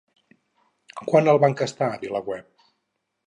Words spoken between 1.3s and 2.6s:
el va enquestar, Vilaweb?